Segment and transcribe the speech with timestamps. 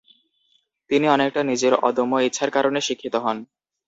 [0.89, 3.37] তিনি অনেকটা নিজের অদম্য ইচ্ছার কারণে শিক্ষিত হন।